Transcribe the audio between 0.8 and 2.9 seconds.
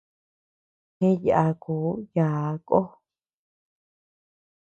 Gë yàku yââ kó.